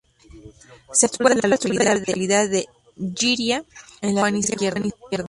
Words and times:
Se 0.93 1.05
encuentra 1.05 1.47
al 1.47 1.59
sur 1.59 1.75
de 1.77 1.83
la 1.85 1.93
localidad 1.93 2.49
de 2.49 2.65
Llíria, 2.97 3.63
en 4.01 4.15
la 4.15 4.21
calle 4.21 4.21
Juan 4.31 4.35
Izquierdo. 4.37 4.89